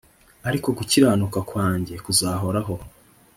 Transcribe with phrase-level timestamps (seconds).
[0.47, 2.73] ariko gukiranuka kwanjye kuzahoraho